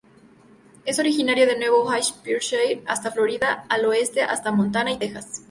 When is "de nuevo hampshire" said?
1.45-2.81